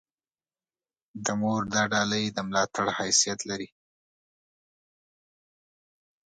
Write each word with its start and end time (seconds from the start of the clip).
د 1.25 1.27
مور 1.41 1.61
دا 1.73 1.83
ډالۍ 1.91 2.25
د 2.31 2.37
ملاتړ 2.47 2.85
حیثیت 2.99 3.39
لري. 3.49 3.69